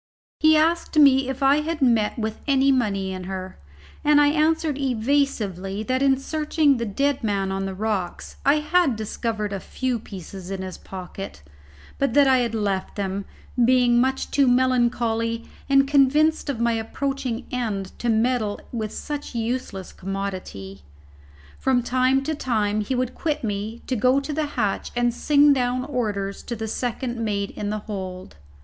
He 0.39 0.57
asked 0.57 0.97
me 0.97 1.29
if 1.29 1.43
I 1.43 1.57
had 1.57 1.79
met 1.79 2.17
with 2.17 2.39
any 2.47 2.71
money 2.71 3.13
in 3.13 3.25
her: 3.25 3.59
and 4.03 4.19
I 4.19 4.29
answered 4.29 4.75
evasively 4.79 5.83
that 5.83 6.01
in 6.01 6.17
searching 6.17 6.77
the 6.77 6.87
dead 6.87 7.23
man 7.23 7.51
on 7.51 7.67
the 7.67 7.75
rocks, 7.75 8.37
I 8.43 8.55
had 8.61 8.95
discovered 8.95 9.53
a 9.53 9.59
few 9.59 9.99
pieces 9.99 10.49
in 10.49 10.63
his 10.63 10.79
pocket, 10.79 11.43
but 11.99 12.15
that 12.15 12.25
I 12.25 12.37
had 12.39 12.55
left 12.55 12.95
them, 12.95 13.25
being 13.63 14.01
much 14.01 14.31
too 14.31 14.47
melancholy 14.47 15.45
and 15.69 15.87
convinced 15.87 16.49
of 16.49 16.59
my 16.59 16.71
approaching 16.73 17.45
end 17.51 17.91
to 17.99 18.09
meddle 18.09 18.59
with 18.71 18.91
such 18.91 19.35
a 19.35 19.37
useless 19.37 19.93
commodity. 19.93 20.81
From 21.59 21.83
time 21.83 22.23
to 22.23 22.33
time 22.33 22.81
he 22.81 22.95
would 22.95 23.13
quit 23.13 23.43
me 23.43 23.83
to 23.85 23.95
go 23.95 24.19
to 24.19 24.33
the 24.33 24.47
hatch 24.57 24.89
and 24.95 25.13
sing 25.13 25.53
down 25.53 25.85
orders 25.85 26.41
to 26.45 26.55
the 26.55 26.67
second 26.67 27.19
mate 27.23 27.51
in 27.51 27.69
the 27.69 27.77
hold. 27.85 28.37